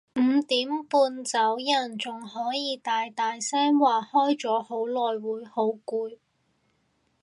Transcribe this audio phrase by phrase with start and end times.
[0.15, 6.17] 五點半走人仲可以大大聲話開咗好耐會好攰